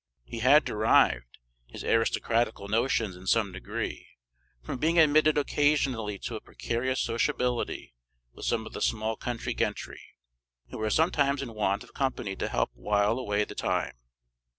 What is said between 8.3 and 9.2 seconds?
with some of the small